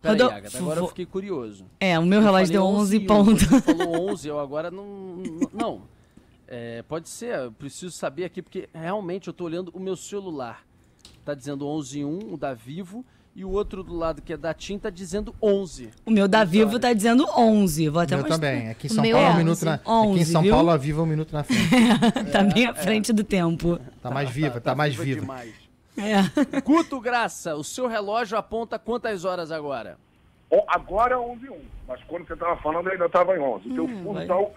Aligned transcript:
Peraí, 0.00 0.18
Rodol- 0.18 0.36
Agatha, 0.36 0.58
agora 0.58 0.80
eu 0.80 0.88
fiquei 0.88 1.06
curioso. 1.06 1.64
É, 1.80 1.98
o 1.98 2.06
meu 2.06 2.20
relógio 2.20 2.52
deu 2.52 2.62
falei 2.62 2.76
11 2.80 2.96
e 2.96 2.98
um, 3.00 3.06
pontos. 3.06 3.42
Você 3.44 3.60
falou 3.60 4.10
11, 4.10 4.28
eu 4.28 4.38
agora 4.40 4.70
não... 4.70 4.86
não- 5.52 5.82
É, 6.46 6.82
pode 6.88 7.08
ser, 7.08 7.34
eu 7.38 7.52
preciso 7.52 7.90
saber 7.92 8.24
aqui, 8.24 8.40
porque 8.40 8.68
realmente 8.72 9.28
eu 9.28 9.32
tô 9.34 9.44
olhando 9.44 9.70
o 9.74 9.80
meu 9.80 9.96
celular. 9.96 10.62
Tá 11.24 11.34
dizendo 11.34 11.66
11 11.66 11.98
e 12.00 12.04
1, 12.04 12.32
o 12.32 12.36
da 12.38 12.54
Vivo, 12.54 13.04
e 13.36 13.44
o 13.44 13.50
outro 13.50 13.84
do 13.84 13.94
lado 13.94 14.22
que 14.22 14.32
é 14.32 14.36
da 14.36 14.54
TIM 14.54 14.78
tá 14.78 14.88
dizendo 14.90 15.34
11. 15.42 15.90
O 16.06 16.10
meu 16.10 16.26
da 16.26 16.42
Vivo 16.42 16.78
tá 16.78 16.92
dizendo 16.92 17.24
11. 17.36 17.88
Vou 17.90 18.00
até 18.02 18.14
Eu 18.14 18.18
mostrar. 18.20 18.34
também. 18.36 18.68
Aqui 18.70 18.86
em 18.86 18.90
São 18.90 19.02
meu 19.02 19.16
Paulo, 19.16 19.28
é 19.28 19.34
um 19.34 19.36
minuto 19.36 19.64
na, 19.64 19.74
aqui 19.74 19.88
em 19.88 19.92
11, 19.92 20.24
São 20.24 20.42
viu? 20.42 20.54
Paulo, 20.54 20.70
a 20.70 20.76
Viva 20.76 21.02
um 21.02 21.06
minuto 21.06 21.32
na 21.32 21.44
frente. 21.44 21.68
tá 22.32 22.42
bem 22.42 22.66
à 22.66 22.74
frente 22.74 23.12
do 23.12 23.22
tempo. 23.22 23.78
Tá 24.02 24.10
mais 24.10 24.30
viva, 24.30 24.60
tá, 24.60 24.74
mais 24.74 24.94
viva. 24.96 25.20
demais. 25.20 25.52
É. 25.98 26.60
Guto 26.62 27.00
Graça, 27.00 27.54
o 27.56 27.64
seu 27.64 27.86
relógio 27.86 28.38
aponta 28.38 28.78
quantas 28.78 29.24
horas 29.24 29.50
agora? 29.50 29.98
Agora 30.66 31.14
é 31.14 31.18
11 31.18 31.44
e 31.44 31.50
1, 31.50 31.60
mas 31.86 32.02
quando 32.04 32.26
você 32.26 32.32
estava 32.32 32.56
falando 32.62 32.88
ainda 32.88 33.04
estava 33.06 33.36
em 33.36 33.40
11. 33.40 33.68
O 33.68 33.74
teu 33.74 33.84
Hum, 33.84 34.26
tá 34.26 34.38
um- 34.38 34.50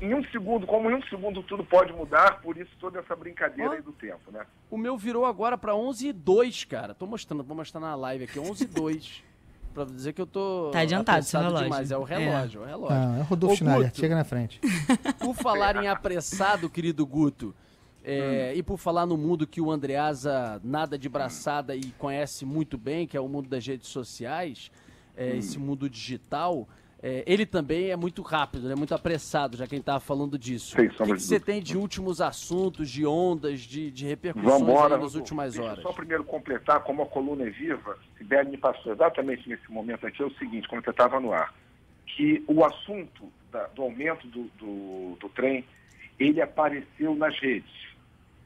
em 0.00 0.14
um 0.14 0.24
segundo, 0.30 0.66
como 0.66 0.90
em 0.90 0.94
um 0.94 1.02
segundo 1.02 1.42
tudo 1.42 1.62
pode 1.64 1.92
mudar, 1.92 2.40
por 2.40 2.56
isso 2.56 2.70
toda 2.80 3.00
essa 3.00 3.14
brincadeira 3.14 3.72
aí 3.74 3.82
do 3.82 3.92
tempo, 3.92 4.30
né? 4.32 4.46
O 4.70 4.78
meu 4.78 4.96
virou 4.96 5.26
agora 5.26 5.58
pra 5.58 5.74
11 5.74 6.08
e 6.08 6.12
2, 6.14 6.64
cara. 6.64 6.94
Tô 6.94 7.06
mostrando, 7.06 7.42
vou 7.44 7.54
mostrar 7.56 7.80
na 7.80 7.94
live 7.94 8.24
aqui, 8.24 8.38
11 8.38 8.64
e 8.64 8.66
2. 8.66 9.22
pra 9.74 9.84
dizer 9.84 10.12
que 10.14 10.22
eu 10.22 10.26
tô 10.26 10.70
Tá 10.72 10.78
adiantado 10.80 11.24
seu 11.24 11.40
relógio. 11.40 11.64
demais. 11.64 11.90
É 11.90 11.98
o 11.98 12.04
relógio, 12.04 12.60
é, 12.62 12.64
o 12.64 12.66
relógio. 12.68 12.96
Ah, 12.96 13.16
é 13.18 13.20
o 13.20 13.24
Rodolfo 13.24 13.56
Schneider, 13.56 13.92
chega 13.94 14.14
na 14.14 14.24
frente. 14.24 14.60
Por 15.18 15.34
falar 15.34 15.76
em 15.82 15.88
apressado, 15.88 16.70
querido 16.70 17.04
Guto, 17.04 17.54
é, 18.04 18.52
e 18.54 18.62
por 18.62 18.76
falar 18.78 19.06
no 19.06 19.16
mundo 19.16 19.46
que 19.46 19.60
o 19.60 19.70
Andreasa 19.70 20.60
nada 20.62 20.98
de 20.98 21.08
braçada 21.08 21.74
e 21.74 21.84
conhece 21.98 22.44
muito 22.44 22.76
bem, 22.76 23.06
que 23.06 23.16
é 23.16 23.20
o 23.20 23.28
mundo 23.28 23.48
das 23.48 23.66
redes 23.66 23.88
sociais, 23.88 24.70
é, 25.16 25.36
esse 25.36 25.58
mundo 25.58 25.88
digital, 25.88 26.68
é, 27.02 27.22
ele 27.26 27.46
também 27.46 27.90
é 27.90 27.96
muito 27.96 28.20
rápido, 28.22 28.68
né, 28.68 28.74
muito 28.74 28.94
apressado, 28.94 29.56
já 29.56 29.66
quem 29.66 29.78
estava 29.78 30.00
falando 30.00 30.38
disso. 30.38 30.74
Sem 30.76 30.86
o 30.86 30.88
que, 30.90 30.96
que 31.14 31.22
você 31.22 31.38
tem 31.40 31.62
de 31.62 31.76
últimos 31.76 32.20
assuntos, 32.20 32.90
de 32.90 33.06
ondas, 33.06 33.60
de, 33.60 33.90
de 33.90 34.06
repercussões 34.06 34.60
aí 34.60 35.00
nas 35.00 35.14
últimas 35.14 35.58
horas? 35.58 35.82
só 35.82 35.92
primeiro 35.92 36.24
completar, 36.24 36.80
como 36.80 37.02
a 37.02 37.06
coluna 37.06 37.44
é 37.46 37.50
viva, 37.50 37.98
Sibeli 38.18 38.50
me 38.50 38.58
passou 38.58 38.92
exatamente 38.92 39.48
nesse 39.48 39.70
momento 39.70 40.06
aqui, 40.06 40.22
é 40.22 40.26
o 40.26 40.34
seguinte, 40.34 40.68
quando 40.68 40.84
você 40.84 40.90
estava 40.90 41.18
no 41.20 41.32
ar, 41.32 41.54
que 42.06 42.42
o 42.46 42.64
assunto 42.64 43.30
da- 43.50 43.66
do 43.68 43.82
aumento 43.82 44.26
do, 44.28 44.44
do, 44.58 45.16
do 45.20 45.28
trem, 45.30 45.64
ele 46.18 46.40
apareceu 46.40 47.14
nas 47.14 47.38
redes. 47.40 47.70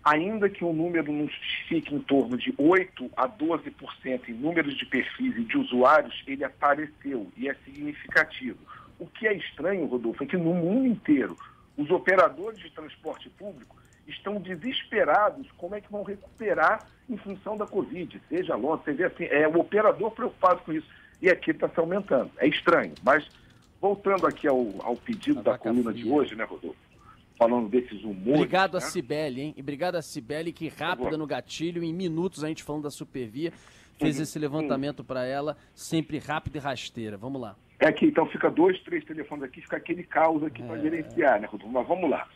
Ainda 0.08 0.48
que 0.48 0.64
o 0.64 0.72
número 0.72 1.12
não 1.12 1.28
fique 1.68 1.94
em 1.94 2.00
torno 2.00 2.38
de 2.38 2.54
8 2.56 3.10
a 3.14 3.28
12% 3.28 4.28
em 4.28 4.32
números 4.32 4.74
de 4.78 4.86
perfis 4.86 5.36
e 5.36 5.44
de 5.44 5.58
usuários, 5.58 6.22
ele 6.26 6.42
apareceu 6.44 7.30
e 7.36 7.46
é 7.46 7.54
significativo. 7.62 8.58
O 8.98 9.06
que 9.06 9.28
é 9.28 9.34
estranho, 9.34 9.84
Rodolfo, 9.84 10.24
é 10.24 10.26
que 10.26 10.38
no 10.38 10.54
mundo 10.54 10.86
inteiro 10.86 11.36
os 11.76 11.90
operadores 11.90 12.58
de 12.58 12.70
transporte 12.70 13.28
público 13.28 13.76
estão 14.06 14.40
desesperados 14.40 15.46
como 15.58 15.74
é 15.74 15.80
que 15.82 15.92
vão 15.92 16.02
recuperar 16.02 16.86
em 17.08 17.18
função 17.18 17.58
da 17.58 17.66
Covid, 17.66 18.18
seja 18.30 18.56
longe, 18.56 18.84
você 18.84 18.92
vê 18.94 19.04
assim, 19.04 19.24
é 19.24 19.46
o 19.46 19.58
operador 19.58 20.10
preocupado 20.12 20.62
com 20.62 20.72
isso. 20.72 20.88
E 21.20 21.28
aqui 21.28 21.50
está 21.50 21.68
se 21.68 21.78
aumentando. 21.78 22.30
É 22.38 22.48
estranho, 22.48 22.94
mas 23.02 23.28
voltando 23.78 24.26
aqui 24.26 24.48
ao, 24.48 24.66
ao 24.80 24.96
pedido 24.96 25.42
da 25.42 25.58
coluna 25.58 25.92
de 25.92 26.08
hoje, 26.08 26.34
né, 26.34 26.44
Rodolfo? 26.44 26.87
Falando 27.38 27.68
desses 27.68 28.02
humores. 28.02 28.34
Obrigado 28.40 28.76
a 28.76 28.80
né? 28.80 28.86
Cibele, 28.86 29.40
hein? 29.40 29.54
E 29.56 29.60
obrigado 29.60 29.94
a 29.94 30.02
Cibele, 30.02 30.52
que 30.52 30.68
rápida 30.68 31.16
no 31.16 31.26
gatilho, 31.26 31.84
em 31.84 31.92
minutos 31.94 32.42
a 32.42 32.48
gente 32.48 32.64
falando 32.64 32.82
da 32.82 32.90
Supervia, 32.90 33.52
fez 33.96 34.16
Uhum. 34.16 34.22
esse 34.24 34.38
levantamento 34.38 35.04
para 35.04 35.24
ela, 35.24 35.56
sempre 35.74 36.18
rápida 36.18 36.58
e 36.58 36.60
rasteira. 36.60 37.16
Vamos 37.16 37.40
lá. 37.40 37.54
É 37.78 37.92
que 37.92 38.06
então 38.06 38.26
fica 38.26 38.50
dois, 38.50 38.80
três 38.82 39.04
telefones 39.04 39.44
aqui, 39.44 39.60
fica 39.60 39.76
aquele 39.76 40.02
caos 40.02 40.42
aqui 40.42 40.60
É. 40.62 40.66
para 40.66 40.78
gerenciar, 40.78 41.40
né, 41.40 41.46
Rodolfo? 41.46 41.72
Mas 41.72 41.86
vamos 41.86 42.10
lá. 42.10 42.26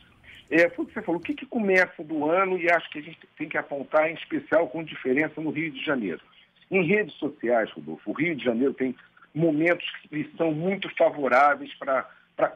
É, 0.48 0.68
foi 0.70 0.84
o 0.84 0.88
que 0.88 0.94
você 0.94 1.02
falou, 1.02 1.20
o 1.20 1.24
que, 1.24 1.34
que 1.34 1.46
começa 1.46 2.04
do 2.04 2.30
ano 2.30 2.56
e 2.58 2.70
acho 2.70 2.88
que 2.90 2.98
a 2.98 3.02
gente 3.02 3.18
tem 3.36 3.48
que 3.48 3.58
apontar 3.58 4.08
em 4.08 4.14
especial 4.14 4.68
com 4.68 4.84
diferença 4.84 5.40
no 5.40 5.50
Rio 5.50 5.72
de 5.72 5.84
Janeiro. 5.84 6.20
Em 6.70 6.84
redes 6.86 7.14
sociais, 7.14 7.70
Rodolfo, 7.72 8.10
o 8.10 8.14
Rio 8.14 8.36
de 8.36 8.44
Janeiro 8.44 8.72
tem 8.74 8.94
momentos 9.34 9.84
que 10.08 10.30
são 10.36 10.52
muito 10.52 10.88
favoráveis 10.96 11.72
para 11.74 12.04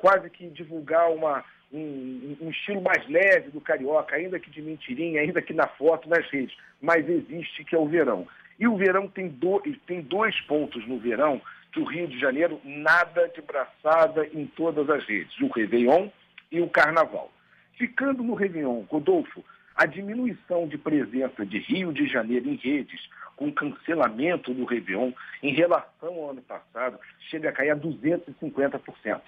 quase 0.01 0.29
que 0.31 0.47
divulgar 0.49 1.11
uma, 1.11 1.43
um, 1.73 2.37
um 2.41 2.51
estilo 2.51 2.81
mais 2.81 3.07
leve 3.09 3.51
do 3.51 3.61
carioca, 3.61 4.17
ainda 4.17 4.39
que 4.39 4.51
de 4.51 4.63
mentirinha, 4.63 5.21
ainda 5.21 5.43
que 5.43 5.53
na 5.53 5.67
foto, 5.67 6.09
nas 6.09 6.29
redes. 6.31 6.57
Mas 6.81 7.09
existe 7.09 7.65
que 7.65 7.75
é 7.75 7.79
o 7.79 7.87
verão. 7.87 8.27
E 8.59 8.67
o 8.67 8.77
verão 8.77 9.09
tem, 9.09 9.29
do, 9.29 9.61
tem 9.87 10.01
dois 10.01 10.39
pontos 10.43 10.87
no 10.87 10.99
verão 10.99 11.41
que 11.73 11.81
o 11.81 11.85
Rio 11.85 12.09
de 12.09 12.19
Janeiro 12.19 12.61
nada 12.65 13.29
de 13.29 13.43
braçada 13.43 14.27
em 14.33 14.47
todas 14.47 14.89
as 14.89 15.05
redes, 15.05 15.39
o 15.41 15.49
Réveillon 15.49 16.09
e 16.51 16.61
o 16.61 16.69
Carnaval. 16.69 17.31
Ficando 17.77 18.23
no 18.23 18.35
Réveillon, 18.35 18.85
Rodolfo, 18.89 19.45
a 19.75 19.85
diminuição 19.85 20.67
de 20.67 20.79
presença 20.79 21.45
de 21.45 21.59
Rio 21.59 21.93
de 21.93 22.07
Janeiro 22.07 22.49
em 22.49 22.57
redes, 22.57 22.99
com 23.37 23.53
cancelamento 23.53 24.55
do 24.55 24.65
Réveillon, 24.65 25.13
em 25.43 25.53
relação 25.53 26.15
ao 26.15 26.31
ano 26.31 26.41
passado, 26.41 26.99
chega 27.29 27.51
a 27.51 27.53
cair 27.53 27.71
a 27.71 27.77
250%. 27.77 29.21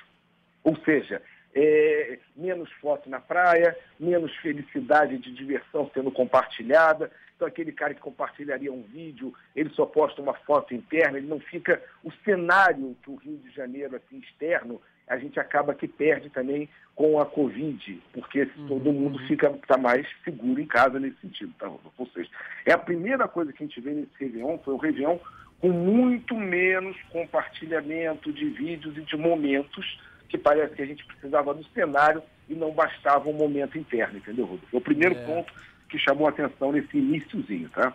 Ou 0.64 0.76
seja, 0.84 1.20
é, 1.54 2.18
menos 2.36 2.70
foto 2.80 3.08
na 3.08 3.20
praia, 3.20 3.76
menos 3.98 4.34
felicidade 4.36 5.18
de 5.18 5.32
diversão 5.32 5.90
sendo 5.92 6.10
compartilhada. 6.10 7.10
Então, 7.34 7.46
aquele 7.46 7.72
cara 7.72 7.94
que 7.94 8.00
compartilharia 8.00 8.72
um 8.72 8.82
vídeo, 8.82 9.32
ele 9.54 9.70
só 9.70 9.86
posta 9.86 10.20
uma 10.20 10.34
foto 10.34 10.74
interna, 10.74 11.18
ele 11.18 11.28
não 11.28 11.40
fica. 11.40 11.80
O 12.02 12.10
cenário 12.24 12.96
que 13.02 13.10
o 13.10 13.16
Rio 13.16 13.38
de 13.38 13.50
Janeiro, 13.50 13.96
assim, 13.96 14.18
externo, 14.18 14.80
a 15.06 15.16
gente 15.16 15.40
acaba 15.40 15.74
que 15.74 15.88
perde 15.88 16.28
também 16.30 16.68
com 16.94 17.20
a 17.20 17.24
Covid, 17.24 18.02
porque 18.12 18.46
todo 18.66 18.92
mundo 18.92 19.18
fica 19.26 19.50
tá 19.66 19.78
mais 19.78 20.06
seguro 20.24 20.60
em 20.60 20.66
casa 20.66 21.00
nesse 21.00 21.20
sentido. 21.20 21.52
Tá? 21.58 21.68
Ou 21.68 22.06
seja, 22.08 22.28
é 22.66 22.72
a 22.72 22.78
primeira 22.78 23.26
coisa 23.26 23.52
que 23.52 23.62
a 23.62 23.66
gente 23.66 23.80
vê 23.80 23.92
nesse 23.92 24.12
Réveillon, 24.18 24.58
foi 24.58 24.74
o 24.74 24.78
Réveillon 24.78 25.18
com 25.60 25.70
muito 25.70 26.34
menos 26.34 26.96
compartilhamento 27.10 28.32
de 28.32 28.48
vídeos 28.50 28.96
e 28.96 29.00
de 29.00 29.16
momentos 29.16 29.98
que 30.28 30.36
parece 30.38 30.74
que 30.74 30.82
a 30.82 30.86
gente 30.86 31.04
precisava 31.04 31.54
do 31.54 31.64
cenário 31.74 32.22
e 32.48 32.54
não 32.54 32.70
bastava 32.72 33.28
um 33.28 33.32
momento 33.32 33.78
interno, 33.78 34.18
entendeu, 34.18 34.44
Rodolfo? 34.44 34.66
Foi 34.70 34.80
o 34.80 34.82
primeiro 34.82 35.14
É. 35.16 35.24
ponto 35.24 35.52
que 35.88 35.98
chamou 35.98 36.26
a 36.26 36.30
atenção 36.30 36.72
nesse 36.72 36.98
iníciozinho, 36.98 37.68
tá? 37.70 37.94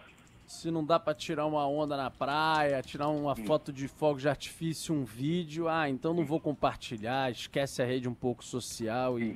Se 0.54 0.70
não 0.70 0.86
dá 0.86 1.00
para 1.00 1.16
tirar 1.16 1.46
uma 1.48 1.68
onda 1.68 1.98
na 1.98 2.12
praia, 2.12 2.82
tirar 2.82 3.10
uma 3.10 3.36
foto 3.36 3.74
de 3.74 3.88
fogos 3.88 4.22
de 4.22 4.30
artifício, 4.30 4.94
um 4.94 5.04
vídeo, 5.04 5.68
ah, 5.68 5.90
então 5.90 6.14
não 6.14 6.24
vou 6.24 6.40
compartilhar, 6.40 7.32
esquece 7.32 7.82
a 7.82 7.86
rede 7.86 8.08
um 8.08 8.14
pouco 8.14 8.46
social 8.46 9.20
e, 9.20 9.36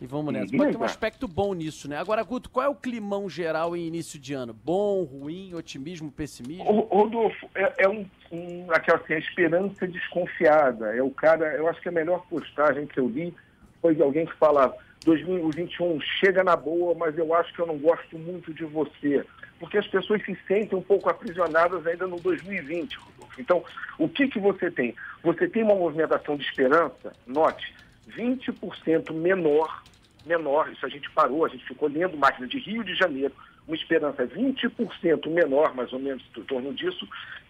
e 0.00 0.06
vamos 0.06 0.34
nessa. 0.34 0.54
Mas 0.54 0.72
tem 0.72 0.80
um 0.80 0.84
aspecto 0.84 1.28
bom 1.28 1.54
nisso, 1.54 1.88
né? 1.88 1.96
Agora, 1.96 2.22
Guto, 2.24 2.50
qual 2.50 2.66
é 2.66 2.68
o 2.68 2.74
climão 2.74 3.30
geral 3.30 3.76
em 3.76 3.86
início 3.86 4.18
de 4.18 4.34
ano? 4.34 4.52
Bom, 4.52 5.04
ruim, 5.04 5.54
otimismo, 5.54 6.10
pessimismo? 6.10 6.64
Rodolfo, 6.64 7.48
é, 7.54 7.84
é 7.84 7.88
um, 7.88 8.04
um, 8.32 8.66
aquela 8.70 8.98
assim, 8.98 9.14
esperança 9.14 9.86
desconfiada. 9.86 10.94
É 10.94 11.02
o 11.02 11.10
cara, 11.10 11.54
eu 11.54 11.68
acho 11.68 11.80
que 11.80 11.88
a 11.88 11.92
melhor 11.92 12.26
postagem 12.28 12.86
que 12.86 12.98
eu 12.98 13.08
li 13.08 13.32
foi 13.80 13.94
de 13.94 14.02
alguém 14.02 14.26
que 14.26 14.34
falava, 14.34 14.76
2021 15.04 16.00
chega 16.20 16.42
na 16.42 16.56
boa, 16.56 16.94
mas 16.94 17.16
eu 17.16 17.32
acho 17.32 17.54
que 17.54 17.60
eu 17.60 17.66
não 17.66 17.78
gosto 17.78 18.18
muito 18.18 18.52
de 18.52 18.64
você. 18.64 19.24
Porque 19.58 19.78
as 19.78 19.86
pessoas 19.86 20.24
se 20.24 20.36
sentem 20.46 20.78
um 20.78 20.82
pouco 20.82 21.08
aprisionadas 21.08 21.86
ainda 21.86 22.06
no 22.06 22.20
2020, 22.20 22.94
Rodolfo. 22.94 23.40
Então, 23.40 23.64
o 23.98 24.08
que, 24.08 24.28
que 24.28 24.38
você 24.38 24.70
tem? 24.70 24.94
Você 25.22 25.48
tem 25.48 25.62
uma 25.62 25.74
movimentação 25.74 26.36
de 26.36 26.44
esperança, 26.44 27.12
note, 27.26 27.74
20% 28.10 29.12
menor, 29.12 29.82
menor, 30.24 30.70
isso 30.72 30.84
a 30.84 30.88
gente 30.88 31.10
parou, 31.10 31.44
a 31.44 31.48
gente 31.48 31.66
ficou 31.66 31.88
lendo 31.88 32.16
máquina 32.16 32.46
de 32.46 32.58
Rio 32.58 32.84
de 32.84 32.94
Janeiro, 32.94 33.34
uma 33.66 33.76
esperança 33.76 34.26
20% 34.26 35.28
menor, 35.28 35.74
mais 35.74 35.92
ou 35.92 35.98
menos, 35.98 36.24
em 36.36 36.42
torno 36.42 36.72
disso, 36.72 37.06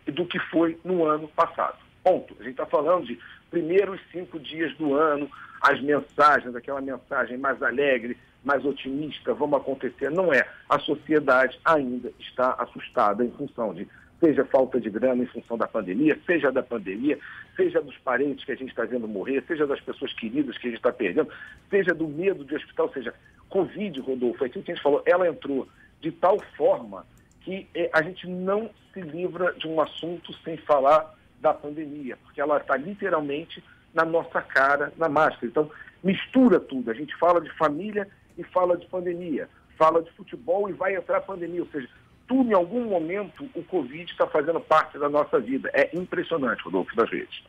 do 0.06 0.26
que 0.26 0.38
foi 0.38 0.78
no 0.84 1.04
ano 1.04 1.28
passado. 1.28 1.78
Ponto. 2.02 2.34
A 2.40 2.42
gente 2.42 2.52
está 2.52 2.66
falando 2.66 3.06
de 3.06 3.18
primeiros 3.50 4.00
cinco 4.10 4.38
dias 4.38 4.74
do 4.76 4.94
ano, 4.94 5.30
as 5.60 5.80
mensagens, 5.80 6.54
aquela 6.54 6.80
mensagem 6.80 7.36
mais 7.38 7.62
alegre, 7.62 8.16
mais 8.44 8.64
otimista, 8.64 9.34
vamos 9.34 9.60
acontecer. 9.60 10.10
Não 10.10 10.32
é. 10.32 10.46
A 10.68 10.78
sociedade 10.78 11.58
ainda 11.64 12.12
está 12.18 12.52
assustada 12.58 13.24
em 13.24 13.30
função 13.32 13.74
de, 13.74 13.86
seja 14.20 14.44
falta 14.44 14.80
de 14.80 14.90
grana 14.90 15.22
em 15.22 15.26
função 15.26 15.58
da 15.58 15.66
pandemia, 15.66 16.18
seja 16.26 16.50
da 16.50 16.62
pandemia, 16.62 17.18
seja 17.56 17.80
dos 17.80 17.96
parentes 17.98 18.44
que 18.44 18.52
a 18.52 18.56
gente 18.56 18.70
está 18.70 18.84
vendo 18.84 19.08
morrer, 19.08 19.44
seja 19.46 19.66
das 19.66 19.80
pessoas 19.80 20.12
queridas 20.12 20.56
que 20.58 20.68
a 20.68 20.70
gente 20.70 20.78
está 20.78 20.92
perdendo, 20.92 21.30
seja 21.68 21.94
do 21.94 22.08
medo 22.08 22.44
de 22.44 22.54
hospital, 22.54 22.90
seja 22.92 23.14
Covid, 23.48 24.00
Rodolfo, 24.00 24.44
é 24.44 24.46
aquilo 24.46 24.64
que 24.64 24.72
a 24.72 24.74
gente 24.74 24.82
falou, 24.82 25.02
ela 25.06 25.28
entrou 25.28 25.66
de 26.00 26.12
tal 26.12 26.38
forma 26.56 27.06
que 27.40 27.66
eh, 27.74 27.90
a 27.92 28.02
gente 28.02 28.26
não 28.28 28.70
se 28.92 29.00
livra 29.00 29.52
de 29.54 29.66
um 29.66 29.80
assunto 29.80 30.32
sem 30.44 30.56
falar 30.58 31.14
da 31.40 31.54
pandemia, 31.54 32.16
porque 32.18 32.40
ela 32.40 32.58
está 32.58 32.76
literalmente 32.76 33.62
na 33.94 34.04
nossa 34.04 34.40
cara, 34.42 34.92
na 34.96 35.08
máscara. 35.08 35.46
Então, 35.46 35.70
mistura 36.02 36.60
tudo. 36.60 36.90
A 36.90 36.94
gente 36.94 37.16
fala 37.16 37.40
de 37.40 37.50
família 37.56 38.08
e 38.38 38.44
fala 38.44 38.76
de 38.76 38.86
pandemia, 38.86 39.48
fala 39.76 40.00
de 40.00 40.10
futebol 40.12 40.70
e 40.70 40.72
vai 40.72 40.96
entrar 40.96 41.20
pandemia. 41.20 41.62
Ou 41.62 41.68
seja, 41.68 41.88
tudo 42.26 42.50
em 42.50 42.54
algum 42.54 42.84
momento 42.84 43.48
o 43.54 43.62
Covid 43.64 44.10
está 44.10 44.26
fazendo 44.26 44.60
parte 44.60 44.98
da 44.98 45.08
nossa 45.08 45.40
vida. 45.40 45.68
É 45.74 45.96
impressionante, 45.96 46.62
Rodolfo, 46.62 46.94
das 46.94 47.10
redes. 47.10 47.42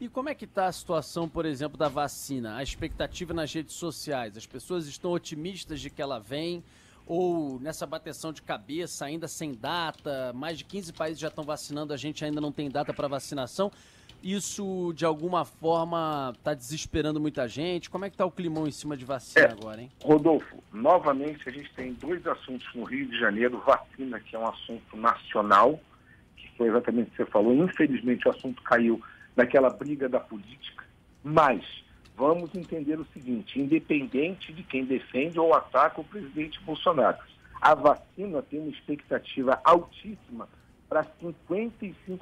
E 0.00 0.08
como 0.08 0.28
é 0.28 0.34
que 0.34 0.44
está 0.44 0.66
a 0.66 0.72
situação, 0.72 1.28
por 1.28 1.46
exemplo, 1.46 1.78
da 1.78 1.88
vacina? 1.88 2.56
A 2.56 2.62
expectativa 2.62 3.32
nas 3.32 3.52
redes 3.52 3.74
sociais? 3.74 4.36
As 4.36 4.46
pessoas 4.46 4.86
estão 4.86 5.12
otimistas 5.12 5.80
de 5.80 5.88
que 5.88 6.02
ela 6.02 6.18
vem? 6.18 6.62
Ou 7.06 7.60
nessa 7.60 7.86
bateção 7.86 8.32
de 8.32 8.42
cabeça, 8.42 9.04
ainda 9.04 9.28
sem 9.28 9.54
data? 9.54 10.32
Mais 10.34 10.58
de 10.58 10.64
15 10.64 10.92
países 10.92 11.18
já 11.18 11.28
estão 11.28 11.44
vacinando, 11.44 11.92
a 11.92 11.96
gente 11.96 12.24
ainda 12.24 12.40
não 12.40 12.52
tem 12.52 12.70
data 12.70 12.92
para 12.92 13.08
vacinação. 13.08 13.70
Isso, 14.24 14.94
de 14.96 15.04
alguma 15.04 15.44
forma, 15.44 16.32
está 16.34 16.54
desesperando 16.54 17.20
muita 17.20 17.46
gente? 17.46 17.90
Como 17.90 18.06
é 18.06 18.08
que 18.08 18.14
está 18.14 18.24
o 18.24 18.30
climão 18.30 18.66
em 18.66 18.70
cima 18.70 18.96
de 18.96 19.04
vacina 19.04 19.44
É. 19.44 19.50
agora, 19.52 19.82
hein? 19.82 19.90
Rodolfo, 20.02 20.64
novamente 20.72 21.46
a 21.46 21.52
gente 21.52 21.70
tem 21.74 21.92
dois 21.92 22.26
assuntos 22.26 22.66
no 22.74 22.84
Rio 22.84 23.06
de 23.06 23.18
Janeiro. 23.18 23.62
Vacina, 23.66 24.18
que 24.18 24.34
é 24.34 24.38
um 24.38 24.48
assunto 24.48 24.96
nacional, 24.96 25.78
que 26.38 26.48
foi 26.56 26.68
exatamente 26.68 27.08
o 27.08 27.10
que 27.10 27.16
você 27.18 27.26
falou. 27.26 27.52
Infelizmente 27.54 28.26
o 28.26 28.30
assunto 28.30 28.62
caiu 28.62 28.98
naquela 29.36 29.68
briga 29.68 30.08
da 30.08 30.20
política. 30.20 30.86
Mas 31.22 31.62
vamos 32.16 32.54
entender 32.54 32.98
o 32.98 33.06
seguinte: 33.12 33.60
independente 33.60 34.54
de 34.54 34.62
quem 34.62 34.86
defende 34.86 35.38
ou 35.38 35.52
ataca 35.52 36.00
o 36.00 36.04
presidente 36.04 36.58
Bolsonaro, 36.62 37.18
a 37.60 37.74
vacina 37.74 38.40
tem 38.40 38.58
uma 38.58 38.70
expectativa 38.70 39.60
altíssima 39.62 40.48
para 40.94 41.04
55% 41.20 42.20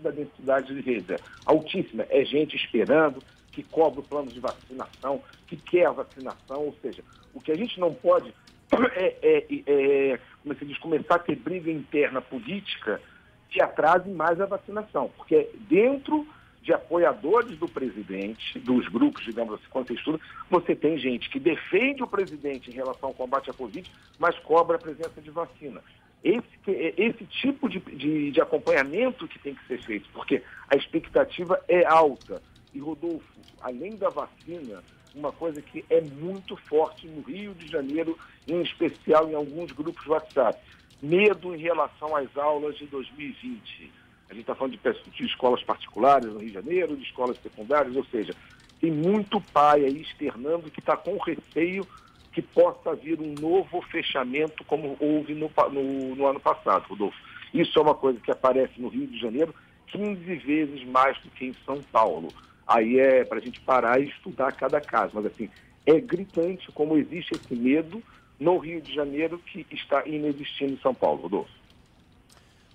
da 0.00 0.10
densidade 0.10 0.74
de 0.74 0.80
rede. 0.80 1.12
É 1.12 1.18
Altíssima. 1.44 2.06
É 2.08 2.24
gente 2.24 2.56
esperando, 2.56 3.22
que 3.52 3.62
cobra 3.62 4.00
o 4.00 4.02
plano 4.02 4.28
de 4.28 4.40
vacinação, 4.40 5.20
que 5.46 5.54
quer 5.54 5.84
a 5.84 5.92
vacinação. 5.92 6.64
Ou 6.64 6.74
seja, 6.80 7.04
o 7.34 7.40
que 7.42 7.52
a 7.52 7.56
gente 7.56 7.78
não 7.78 7.92
pode 7.92 8.32
é, 8.96 9.16
é, 9.22 9.46
é, 9.66 10.20
como 10.42 10.54
se 10.54 10.64
diz, 10.64 10.78
começar 10.78 11.16
a 11.16 11.18
ter 11.18 11.36
briga 11.36 11.70
interna 11.70 12.22
política 12.22 13.02
que 13.50 13.60
atrase 13.60 14.08
mais 14.08 14.40
a 14.40 14.46
vacinação. 14.46 15.10
Porque 15.14 15.50
dentro 15.68 16.26
de 16.62 16.72
apoiadores 16.72 17.58
do 17.58 17.68
presidente, 17.68 18.58
dos 18.60 18.88
grupos, 18.88 19.24
digamos 19.24 19.54
assim, 19.54 19.66
quando 19.68 19.88
você 19.88 19.94
estuda, 19.94 20.18
você 20.50 20.74
tem 20.74 20.96
gente 20.96 21.28
que 21.28 21.38
defende 21.38 22.02
o 22.02 22.06
presidente 22.06 22.70
em 22.70 22.74
relação 22.74 23.10
ao 23.10 23.14
combate 23.14 23.50
à 23.50 23.52
Covid, 23.52 23.88
mas 24.18 24.38
cobra 24.38 24.76
a 24.76 24.80
presença 24.80 25.20
de 25.20 25.30
vacina. 25.30 25.82
Esse, 26.26 26.58
que- 26.64 26.94
esse 26.96 27.24
tipo 27.40 27.68
de, 27.68 27.78
de, 27.78 28.32
de 28.32 28.40
acompanhamento 28.40 29.28
que 29.28 29.38
tem 29.38 29.54
que 29.54 29.64
ser 29.68 29.78
feito, 29.86 30.08
porque 30.12 30.42
a 30.68 30.74
expectativa 30.76 31.62
é 31.68 31.84
alta. 31.86 32.42
E, 32.74 32.80
Rodolfo, 32.80 33.24
além 33.62 33.94
da 33.96 34.10
vacina, 34.10 34.82
uma 35.14 35.30
coisa 35.30 35.62
que 35.62 35.84
é 35.88 36.00
muito 36.00 36.56
forte 36.68 37.06
no 37.06 37.22
Rio 37.22 37.54
de 37.54 37.70
Janeiro, 37.70 38.18
em 38.48 38.60
especial 38.62 39.30
em 39.30 39.36
alguns 39.36 39.70
grupos 39.70 40.04
WhatsApp, 40.06 40.60
medo 41.00 41.54
em 41.54 41.58
relação 41.58 42.16
às 42.16 42.36
aulas 42.36 42.76
de 42.76 42.86
2020. 42.86 43.92
A 44.28 44.34
gente 44.34 44.40
está 44.40 44.56
falando 44.56 44.76
de, 44.76 45.10
de 45.12 45.24
escolas 45.26 45.62
particulares 45.62 46.26
no 46.28 46.40
Rio 46.40 46.48
de 46.48 46.54
Janeiro, 46.54 46.96
de 46.96 47.04
escolas 47.04 47.40
secundárias, 47.40 47.94
ou 47.94 48.04
seja, 48.06 48.34
tem 48.80 48.90
muito 48.90 49.40
pai 49.40 49.84
aí 49.84 50.02
externando 50.02 50.72
que 50.72 50.80
está 50.80 50.96
com 50.96 51.16
receio 51.18 51.86
que 52.36 52.42
possa 52.42 52.94
vir 52.94 53.18
um 53.18 53.32
novo 53.40 53.80
fechamento 53.90 54.62
como 54.64 54.94
houve 55.00 55.34
no, 55.34 55.50
no- 55.72 56.14
no 56.16 56.26
ano 56.26 56.38
passado, 56.38 56.84
Rodolfo. 56.86 57.16
Isso 57.54 57.78
é 57.78 57.80
uma 57.82 57.94
coisa 57.94 58.20
que 58.20 58.30
aparece 58.30 58.78
no 58.78 58.88
Rio 58.88 59.06
de 59.06 59.18
Janeiro 59.18 59.54
15 59.86 60.16
vezes 60.36 60.84
mais 60.84 61.18
do 61.22 61.30
que 61.30 61.46
em 61.46 61.54
São 61.64 61.80
Paulo. 61.90 62.28
Aí 62.66 62.98
é 62.98 63.24
para 63.24 63.38
a 63.38 63.40
gente 63.40 63.58
parar 63.62 63.98
e 63.98 64.08
estudar 64.10 64.52
cada 64.52 64.78
caso. 64.82 65.12
Mas 65.14 65.24
assim, 65.24 65.48
é 65.86 65.98
gritante 65.98 66.70
como 66.72 66.98
existe 66.98 67.32
esse 67.34 67.54
medo 67.56 68.02
no 68.38 68.58
Rio 68.58 68.82
de 68.82 68.94
Janeiro 68.94 69.38
que 69.38 69.66
está 69.72 70.06
inexistindo 70.06 70.74
em 70.74 70.78
São 70.80 70.92
Paulo, 70.94 71.22
Rodolfo. 71.22 71.50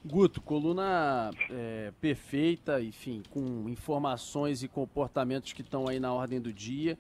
Guto, 0.04 0.42
coluna 0.42 1.30
é, 1.52 1.92
perfeita, 2.02 2.82
enfim, 2.82 3.22
com 3.30 3.70
informações 3.70 4.64
e 4.64 4.68
comportamentos 4.68 5.54
que 5.54 5.62
estão 5.62 5.88
aí 5.88 6.00
na 6.00 6.12
ordem 6.12 6.42
do 6.42 6.52
dia. 6.52 6.98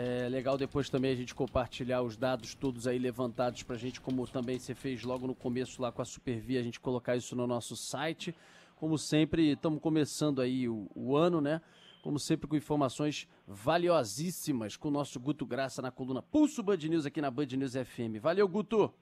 É 0.00 0.28
legal 0.28 0.56
depois 0.56 0.88
também 0.88 1.10
a 1.10 1.16
gente 1.16 1.34
compartilhar 1.34 2.02
os 2.02 2.16
dados 2.16 2.54
todos 2.54 2.86
aí 2.86 3.00
levantados 3.00 3.64
pra 3.64 3.76
gente, 3.76 4.00
como 4.00 4.28
também 4.28 4.56
você 4.56 4.72
fez 4.72 5.02
logo 5.02 5.26
no 5.26 5.34
começo 5.34 5.82
lá 5.82 5.90
com 5.90 6.00
a 6.00 6.04
Supervia, 6.04 6.60
a 6.60 6.62
gente 6.62 6.78
colocar 6.78 7.16
isso 7.16 7.34
no 7.34 7.48
nosso 7.48 7.74
site. 7.74 8.32
Como 8.76 8.96
sempre, 8.96 9.50
estamos 9.50 9.80
começando 9.80 10.40
aí 10.40 10.68
o, 10.68 10.88
o 10.94 11.16
ano, 11.16 11.40
né? 11.40 11.60
Como 12.00 12.16
sempre, 12.16 12.46
com 12.46 12.54
informações 12.54 13.26
valiosíssimas 13.44 14.76
com 14.76 14.86
o 14.86 14.92
nosso 14.92 15.18
Guto 15.18 15.44
Graça 15.44 15.82
na 15.82 15.90
coluna 15.90 16.22
Pulso 16.22 16.62
Band 16.62 16.76
News 16.76 17.04
aqui 17.04 17.20
na 17.20 17.28
Band 17.28 17.46
News 17.46 17.72
FM. 17.72 18.20
Valeu, 18.22 18.46
Guto! 18.46 18.94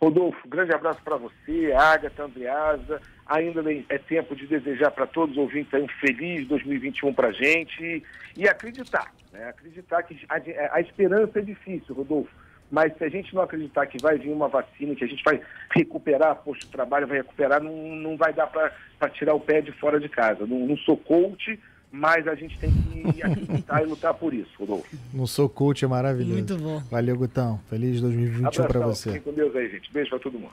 Rodolfo, 0.00 0.46
grande 0.48 0.72
abraço 0.72 1.00
para 1.02 1.16
você, 1.16 1.72
Agatha, 1.72 2.24
Andreasa. 2.24 3.00
Ainda 3.26 3.62
é 3.88 3.98
tempo 3.98 4.36
de 4.36 4.46
desejar 4.46 4.90
para 4.90 5.06
todos 5.06 5.36
os 5.36 5.42
ouvintes 5.42 5.72
um 5.74 5.88
feliz 6.00 6.46
2021 6.46 7.12
para 7.12 7.28
a 7.28 7.32
gente 7.32 8.02
e 8.36 8.48
acreditar, 8.48 9.12
né? 9.32 9.48
Acreditar 9.48 10.02
que 10.02 10.16
a, 10.28 10.76
a 10.76 10.80
esperança 10.80 11.38
é 11.38 11.42
difícil, 11.42 11.94
Rodolfo. 11.94 12.30
Mas 12.70 12.96
se 12.96 13.04
a 13.04 13.08
gente 13.08 13.34
não 13.34 13.42
acreditar 13.42 13.86
que 13.86 14.00
vai 14.00 14.18
vir 14.18 14.30
uma 14.30 14.48
vacina, 14.48 14.94
que 14.94 15.04
a 15.04 15.08
gente 15.08 15.22
vai 15.24 15.40
recuperar 15.70 16.36
posto 16.36 16.66
de 16.66 16.72
trabalho, 16.72 17.06
vai 17.06 17.18
recuperar, 17.18 17.62
não, 17.62 17.72
não 17.72 18.16
vai 18.16 18.32
dar 18.32 18.48
para 18.48 19.10
tirar 19.10 19.34
o 19.34 19.40
pé 19.40 19.60
de 19.60 19.72
fora 19.72 20.00
de 20.00 20.08
casa. 20.08 20.46
Não, 20.46 20.58
não 20.66 20.76
sou 20.78 20.96
coach, 20.96 21.58
mas 21.96 22.28
a 22.28 22.34
gente 22.34 22.58
tem 22.58 22.70
que 22.70 23.22
acreditar 23.22 23.82
e 23.82 23.86
lutar 23.86 24.14
por 24.14 24.34
isso, 24.34 24.50
Rodolfo. 24.58 24.96
Não 25.12 25.26
sou 25.26 25.48
coach, 25.48 25.84
é 25.84 25.88
maravilhoso. 25.88 26.34
Muito 26.34 26.56
bom. 26.58 26.82
Valeu, 26.90 27.16
Gutão. 27.16 27.58
Feliz 27.70 28.00
2021 28.00 28.66
para 28.66 28.80
você. 28.80 29.12
fiquem 29.12 29.22
com 29.22 29.32
Deus 29.32 29.54
aí, 29.56 29.68
gente. 29.70 29.90
Beijo 29.92 30.10
para 30.10 30.18
todo 30.18 30.38
mundo. 30.38 30.52